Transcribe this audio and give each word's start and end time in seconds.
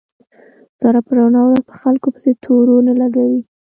ساره 0.79 1.01
په 1.07 1.11
رڼا 1.17 1.41
ورځ 1.45 1.61
په 1.69 1.73
خلکو 1.81 2.07
پسې 2.13 2.31
تورو 2.43 2.75
نه 2.87 2.93
لګوي. 3.01 3.41